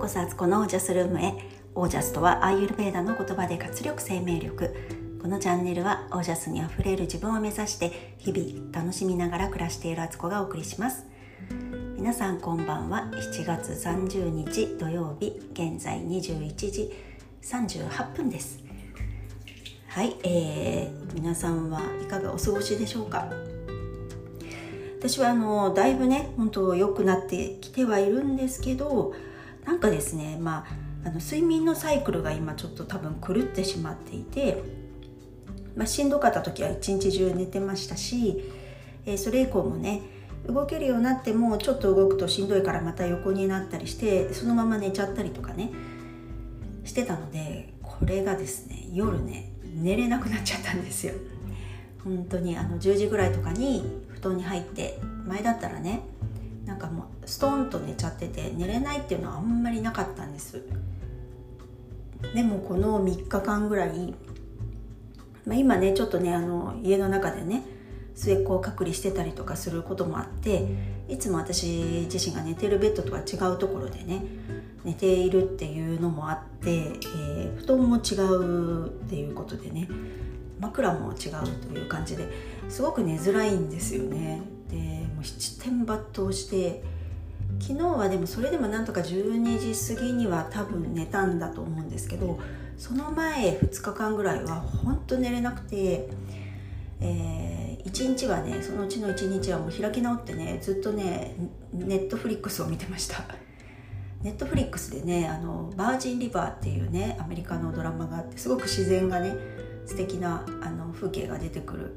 [0.00, 1.34] こそアツコのオージャスルームへ。
[1.74, 4.74] オージャスとはアーユルベーダの言葉で活力生命力。
[5.20, 11.04] このチャンネルはオージャスにあふれる自分を目指して日々楽しみながら暮らしているアツコがお送りします。
[11.96, 13.10] 皆さんこんばんは。
[13.12, 16.94] 7月30日土曜日現在21時
[17.42, 18.58] 38分です。
[19.88, 23.30] はい、えー、皆さんはいかがお過ごしでしょうか？
[24.98, 29.14] 私はあのだいぶね本当良くなってきてはいるんですけど
[29.64, 30.64] なんかですねま
[31.04, 34.62] ああの睡眠のサイクルが今ちょっと多分狂ってしまっていて、
[35.74, 38.44] まあ、しんどかった時は一日中寝てましたし、
[39.06, 40.02] えー、それ以降もね
[40.46, 45.70] 動けるようになってもちょっと動くとしんどいからまた横になったりしてそのまま寝ちゃったりとかね
[46.84, 51.14] してたのでこれがですね夜ね寝れなくなっちゃったんですよ。
[52.04, 56.00] 本当にあの10時ぐらいとかに布団に入って前だったらね
[56.64, 60.62] なんかもうストンと寝ちゃってて寝れないっていうのはあんまりなかったんです。
[62.34, 64.14] でもこの3日間ぐらい、
[65.46, 67.62] まあ、今ねちょっとねあの家の中でね
[68.14, 70.68] 末っ子を隔離してたりとかすることもあって
[71.08, 74.22] いつも私自身が寝てるベッドとは違うところでね
[74.84, 79.88] 寝ているっていうのもあって、えー、布団も違うっていうことでね
[80.58, 82.28] 枕も違うという感じで
[82.68, 84.42] すごく寝づらいんですよね。
[84.68, 85.06] で
[85.68, 86.82] もう七点抜刀して
[87.60, 92.38] 昨日はでもそれでもなんとか12時過ぎには多分寝たんだと思うんですけど
[92.78, 96.08] その前2日間ぐらいは本当寝れなくて、
[97.00, 101.36] えー、1日はねそのうちの1日はもう開き直ってねずっとね
[101.72, 103.22] ネットフリックスを見てました。
[104.22, 109.34] ネットフリックスでねあのバージンリバーっていうねアメリカのドラマがあってすごく自然がね
[109.86, 111.94] 素敵なあな風景が出てくる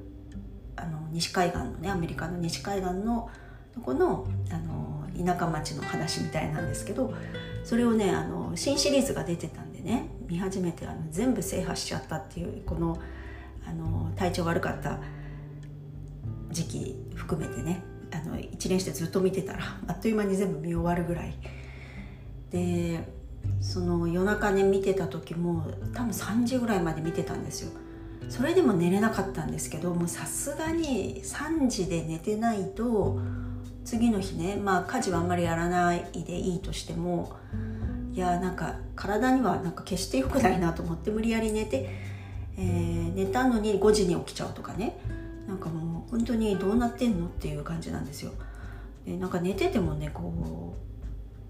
[0.77, 3.29] あの西海岸のねアメリカの西海岸の
[3.73, 4.83] とこのあの
[5.25, 7.13] 田舎町の話みたいなんですけど
[7.63, 12.99] それをねあの新シリーズが出てたんでね見始めてあの全部制覇しちゃったっていうこの
[13.65, 14.99] あの体調悪かった
[16.51, 21.33] 時期含めてねあの一連してずっと見てたらあっという間に全部見終わるぐらい。
[22.51, 22.99] で
[23.59, 27.71] その夜中ね見てた時も多分3時ぐらいまで見てたんですよ。
[28.29, 33.19] それでも寝れなかったんですけどもうさすがに3時で寝てないと
[33.85, 37.33] 次の日ねまあ家事はあんまりやらないでいいとしても
[38.13, 41.89] いやなんか体にはなんか決して良くないなと思って無理やり寝て、
[42.57, 44.97] えー、寝たのに5時に起きちゃうとかね。
[45.47, 48.31] なんかもう本当にどうなってんのっていう感じなんですよ。
[49.05, 50.73] でなんか寝ててもねこ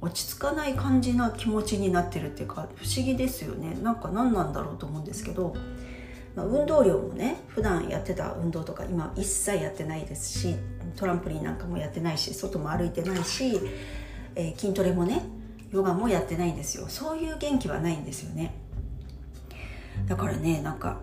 [0.02, 3.78] う落ち着かない感じな気持ちになってるっていうか不思議ですよね。
[3.84, 5.56] なんか何なんだろうと思うんですけど
[6.36, 10.56] まあ、運動量もね普段やってた運動とか今一切やってないですし
[10.96, 13.60] トランポリンなんかもやってないし外も歩いてないし、
[14.36, 15.24] えー、筋トレもね
[15.72, 16.86] ヨガもやってないんですよ。
[16.88, 18.54] そういう元気はないんですよね。
[20.08, 21.00] だからねなんか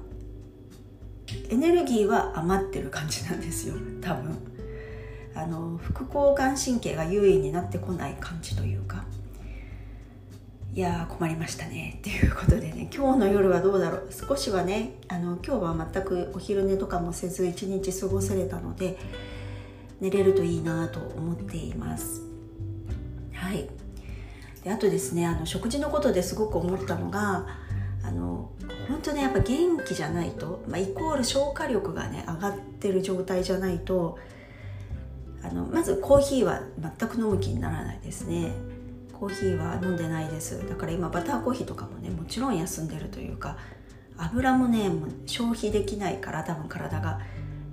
[1.49, 3.75] エネルギーは余ってる感じなんですよ。
[4.01, 4.37] 多分。
[5.35, 9.05] あの副交感神経が優位になってこない感じというか。
[10.73, 12.89] いや困りましたねっていうことでね。
[12.95, 14.09] 今日の夜はどうだろう。
[14.13, 18.97] 少しはねあの今日は全くお昼寝とかもせず一日過ごせれたので
[20.01, 22.23] 寝れるといいなと思っています。
[23.33, 23.69] はい。
[24.65, 27.47] であとですねあの食事のことですごく思ったのが
[28.03, 28.51] あの
[28.89, 34.19] 本当ねやっぱ元気じゃないと、まあ、イコール消化力がね上がってる状態じゃないと
[35.43, 38.53] あのまずコーヒーは全く飲む気にならないですね。
[39.19, 40.67] コーヒーは飲んでないです。
[40.67, 43.57] だから今バターコーヒーとかもねもちろん休んでるというか
[44.17, 47.21] 油もねもう消費できないから多分体が。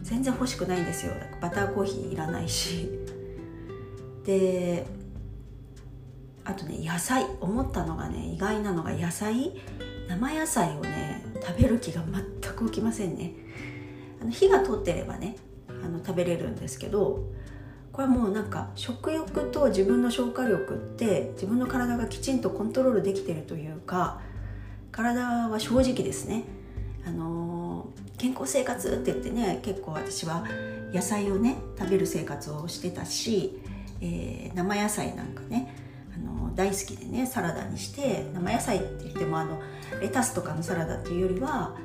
[0.08, 1.12] 全然欲しくないんですよ。
[1.42, 2.90] バターコーヒーいらないし。
[4.26, 4.86] で
[6.46, 7.26] あとね野菜。
[7.42, 9.52] 思ったのがね意外なのが野菜。
[10.08, 12.02] 生野菜をね食べる気が
[12.42, 13.34] 全く起きませんね。
[14.22, 15.36] あの火が通ってればね
[15.68, 17.26] あの食べれるんですけど
[17.92, 24.22] これはもうなんか食欲と自分の消化力って自分の体がきちんとコントロールできてるというか
[24.94, 26.46] 体は正直ですね。
[27.06, 27.57] あの
[28.18, 30.46] 健康生活って言ってね結構私は
[30.94, 33.60] 野菜をね食べる生活をしてたし、
[34.02, 35.74] えー、生野菜なんかね
[36.16, 39.62] あの大好きでねサラダにして生野菜って言ってもあの
[40.02, 41.76] レタスとかのサラダっていうよりは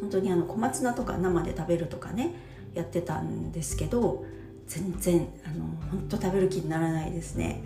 [0.00, 2.34] 本当にあの小松菜とか生で食べるとかね
[2.74, 4.24] やってたんですけど
[4.66, 7.62] 全然あの本当食べる気にならないですね。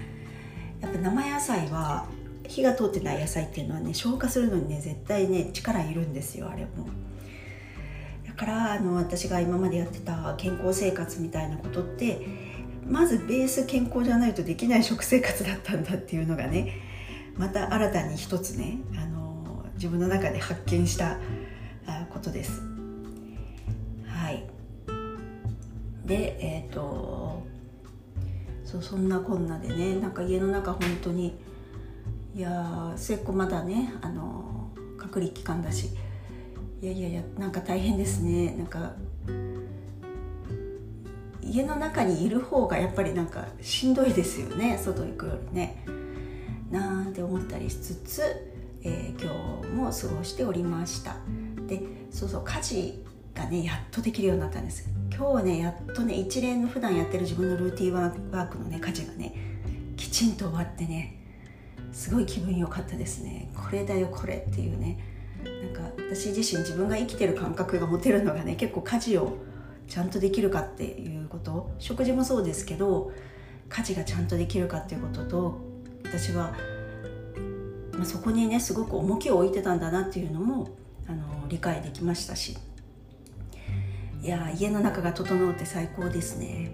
[0.81, 2.07] やっぱ生野菜は
[2.47, 6.89] 火が通ってない野菜っていうのはね消化するのにね絶対ね力いるんですよあれも。
[8.37, 12.27] からあの私が今までやってた健康生活みたいなことって
[12.87, 16.75] まずベース健康じゃないとできない食生活だったんだっていうのがね
[17.37, 21.19] また新たに一つねあの自分の中で発見した
[22.13, 22.63] ことです。
[24.07, 24.45] はい
[26.05, 27.43] でえっ、ー、と
[28.65, 31.39] そうそんなこんなでねなんか家の中本当に
[32.35, 35.91] いや末っ子まだねあの隔離期間だし
[36.87, 38.55] いやいやいやなんか大変ですね。
[38.57, 38.93] なんか
[41.43, 44.79] 家の中にいる方がやっぱりなんかしんどいですよね。
[44.79, 45.85] 外行くよりね。
[46.71, 48.23] なんて思ったりしつつ、
[48.85, 51.17] えー、今日も過ごしておりました。
[51.67, 53.05] でそうそう家事
[53.35, 54.89] がねやっとできるようになったんです。
[55.13, 59.35] 今日ねやっとね一連の普段やってる自分のルーティンワークのね家事がね
[59.97, 61.21] きちんと終わってね
[61.91, 63.51] すごい気分良かったですね。
[63.57, 65.16] これだよこれっていうね。
[65.63, 69.37] なんか私自身自分が生きてる感覚が持てるのがね結構家事を
[69.89, 71.71] ちゃんとできるかっていうこと。
[71.79, 73.13] 食事もそうですけど
[73.69, 75.61] 家事がちゃんとできるかっていうことと
[76.05, 76.55] 私は、
[77.93, 80.69] まあ、そこにねすごく重きを置いてたんだなっていうのも
[81.09, 82.57] あの理解できましたし。
[84.23, 86.73] いや家の中が整うって最高ですね。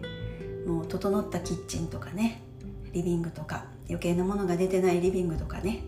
[0.66, 2.40] もう整ったキッチンとかね
[2.92, 5.82] リビングとか余計なものが出てないリビングとかね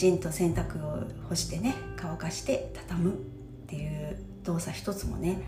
[0.00, 3.14] ちんと洗濯を干してね乾かして畳むっ
[3.66, 5.42] ていう動作一つもね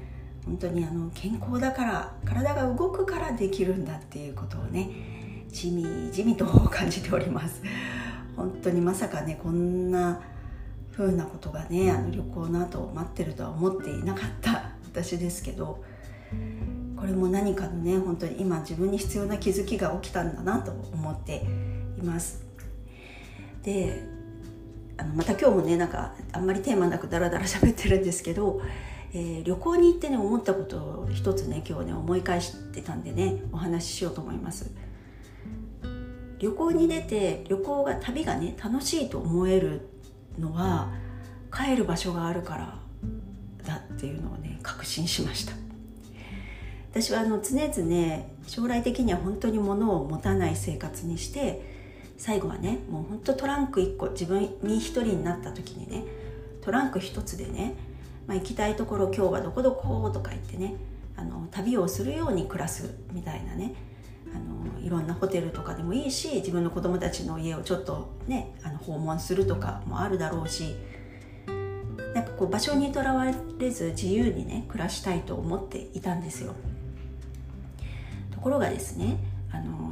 [0.45, 4.91] 本当にあの健康だから体が動くからできるんだっていうことをね
[5.49, 7.63] 地味地味と感じております。
[8.37, 10.21] 本当にまさかねこんな
[10.95, 15.83] 風なことがねあの旅行の後待ってるとは思っていなかった 私ですけど
[16.95, 21.43] これも何かのね本当に今自分に必要な気づきが起きたんだなと思って
[21.99, 22.45] います。
[23.63, 24.22] で
[25.03, 28.63] あのまた今日もねなんかあんまりテーマなくダラダラ喋ってるんですけど、
[29.13, 34.71] えー、旅行に行ってね思ったことを一つね今日ね思い返してたんでねお話ししようと思います。
[36.39, 39.89] 旅行に出て旅行が旅がね楽しいと思える
[40.39, 40.93] のは
[41.53, 42.79] 帰る場所があるから
[43.65, 45.53] だっていうのをね確信しました。
[46.91, 51.72] 私はあの常々将来的には本当に物を持たない生活にして
[52.23, 56.05] 最後はねもうほんとトランク1個自分に1人になった時にね
[56.61, 57.75] トランク1つでね、
[58.29, 60.77] まあ、行きたいところ今日はどこどことか言ってね
[61.17, 63.75] あの旅をするように暮らすみたいなね
[64.33, 70.77] あのいろんなホテルとかでもいいし自分の子供たちの家をちょっとねあの訪問するとかもあるだろうし
[72.15, 73.25] なんかこう場所にとらわ
[73.59, 76.55] れず自由にね暮らしたいと思っていたんですよ。
[78.31, 79.17] ところがですね
[79.51, 79.91] あの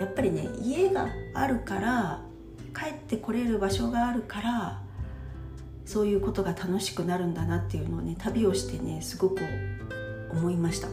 [0.00, 2.22] やっぱりね家があるから
[2.74, 4.82] 帰ってこれる場所があるから
[5.84, 9.40] そういうことが楽しくなるんだなっていうのをね旅をしてねすごく
[10.30, 10.88] 思いました。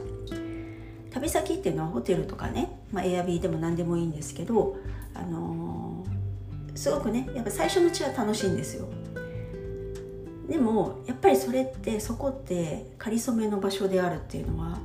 [1.12, 4.76] 旅先っていうのはホテルとかね、まあ、エアビーでも何でもいいんですけど、
[5.14, 8.88] あのー、すごくねやっぱ最初のうちは楽しいんですよ。
[10.50, 14.78] でもやっぱりそれってそこってかりそめの場所であるっていうのは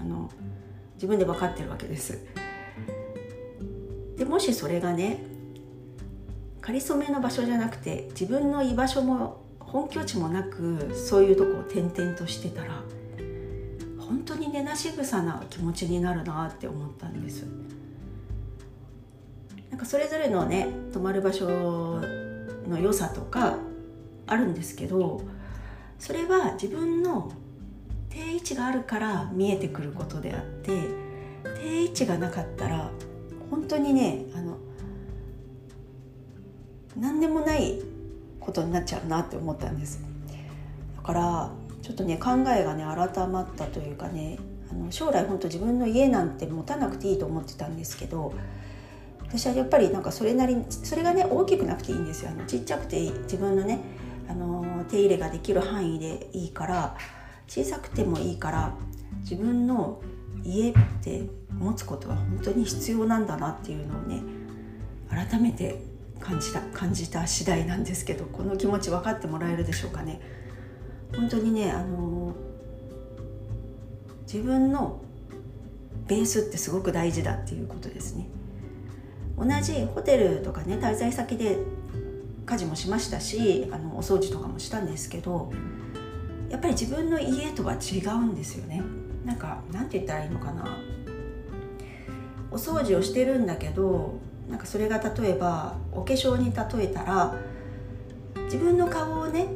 [0.00, 0.30] あの
[0.94, 2.18] 自分で分かってるわけです。
[4.30, 5.18] もしそれがね
[6.60, 12.80] かりそめの場所じゃなくて自分の居場所も本拠地もなくそういうとこを転々としてたら
[13.98, 17.44] 本当に根なし草な気持ちになるなって思ったんです。
[19.68, 22.00] なんかそれぞれのね泊まる場所
[22.68, 23.56] の良さとか
[24.28, 25.22] あるんですけど
[25.98, 27.32] それは自分の
[28.08, 30.82] 定位置があるから見えてくることであって
[31.60, 32.90] 定位置がなかったら
[33.50, 34.56] 本当にねあの
[36.96, 37.80] 何でもない
[38.38, 40.00] ことになっちゃうなって思ったんです。
[40.96, 41.50] だから
[41.82, 44.38] ちょっとね考えがね改まったというかね
[44.70, 48.32] あの将来本当自分の家なんて持たなくていいと思ってたんですけど
[49.22, 52.30] 私はやっぱりなんかそれなりにそれがね大きくなくていいんですよ。
[52.30, 53.80] あのちっちゃくて自分のね
[54.28, 56.96] あの手入れができる範囲でいいから
[57.48, 58.74] 小さくてもいいから
[59.22, 60.00] 自分の
[60.44, 61.22] 家って
[61.58, 64.22] 持つことは本当に必要なんだなっていうのをね
[65.08, 65.82] 改めて
[66.20, 70.20] 感じた感じた次第なんですけどこの気持ち分かってもらえるでしょうかね。
[71.14, 72.34] 本当にねあの
[74.22, 75.00] 自分の
[76.06, 78.28] ベースってすごく大事だっていうことですね
[79.36, 81.58] 同じホテルとかね滞在先で
[82.46, 85.52] 家事もしましたしあのお掃除とかもしたんですけど
[86.48, 88.82] やっぱり自分の家とは違うんですよね
[89.24, 90.64] なんかなんて言ったらいいのかな。
[92.50, 97.36] お掃除をしてるんだけどなんかそれが例えばお化粧に例えたら
[98.46, 99.46] 自分の顔をね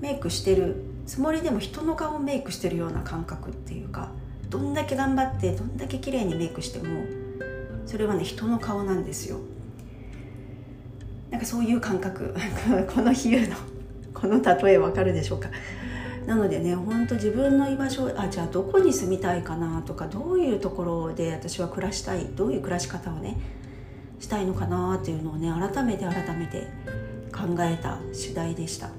[0.00, 0.76] メイクしてる
[1.06, 4.08] つもりでも人の顔をメイクしてるような感覚っていうか
[4.48, 7.04] どんだけ頑張ってどんだけ綺麗にメイクしても
[7.84, 9.38] それはね人の顔なんですよ。
[11.30, 12.34] なんかそういう感覚。
[12.94, 13.56] この比喩の
[14.14, 15.48] この例えわかるでしょうか？
[16.26, 23.38] なのでねほんと自分の居場所あじゃあどこに住みたいかなとかどういうところで私は暮らしたいどういう暮らし方をね
[24.20, 26.68] したいのかなっていうのをね改めて改めて
[27.32, 28.90] 考えた次第でした。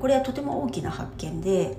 [0.00, 1.76] これはとても大きな発見で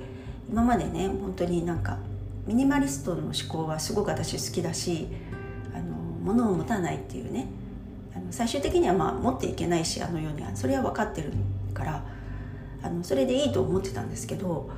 [0.49, 1.97] 今までね本当になんか
[2.45, 5.07] ミニマリストの思考はすごく私好きだし
[5.73, 7.47] あの物を持たないっていうね
[8.15, 10.55] あの最終的にはまあ持っていけないしあの世には。
[10.55, 11.31] それは分かってる
[11.73, 12.03] から
[12.83, 14.69] あのそれでいいと思ってたんですけど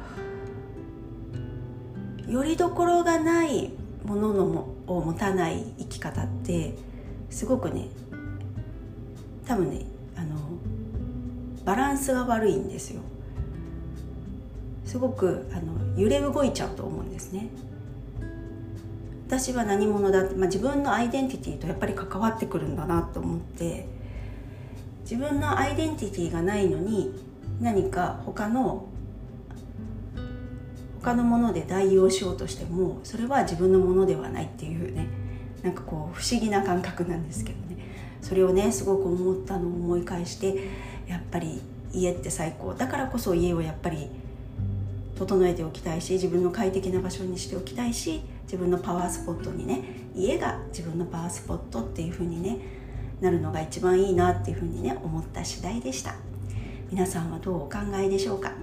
[2.27, 3.71] よりどころがない
[4.03, 6.75] もののもを持たない生き方って
[7.29, 7.87] すごくね
[9.47, 9.85] 多分ね
[10.15, 10.37] あの
[11.65, 13.01] バランスが悪いんですよ。
[14.85, 17.49] すごくあの揺れ動いちゃうと思うんですね。
[19.27, 23.87] 私は何者だって、まあ、自分のアイデンティティとやっぱり関わってくるんだなと思って
[25.01, 27.11] 自分のアイデンティティがないのに
[27.59, 28.87] 何か他の
[31.01, 35.07] 他のもので代用しようとしてもそれは自分のものではないっていうね。
[35.61, 37.77] なんかこう不思議な感覚なんですけどね。
[38.21, 40.69] それをねすごく思ったのを思い返して
[41.07, 41.61] やっぱり
[41.93, 42.73] 家って最高。
[42.73, 44.09] だからこそ家をやっぱり
[45.15, 49.81] 整えておきたいし自分の快適な場所にしておきたいし自分のパワースポットにね
[50.15, 52.57] 家が自分のパワースポットっていう風にね
[53.21, 56.15] なるのが一番いいなっていう風にね思った次第でした。
[56.95, 58.53] 皆さんはどうお考えでしょうか？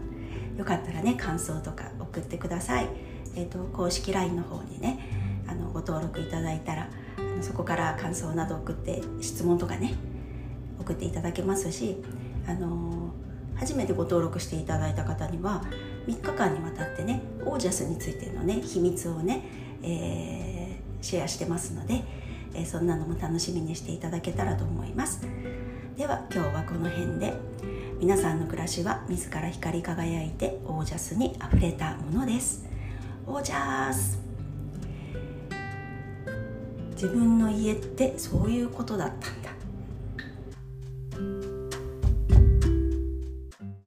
[0.56, 2.88] よかったらね感想とか送ってください、
[3.36, 9.96] えーと、公式 LINE の方にねあのご登録いただいたらあのそこから感想など送って質問とかね
[10.80, 11.98] 送っていただけますし
[12.46, 13.12] あの
[13.54, 15.62] 初めてご登録していただいた方には
[16.06, 19.42] 3日間にわたってねオージャスについてのね秘密をね、
[19.82, 22.02] えー、シェアしてますので、
[22.54, 25.20] えー、そんなのも楽しみにしていただけたらと思います。
[25.98, 27.81] では今日はこの辺で。
[28.02, 32.64] 皆さんの暮らしは自ら光り輝いてオージャスにあふれたものです。
[33.28, 34.18] オージャス。
[36.94, 39.41] 自分の家ってそういうことだった。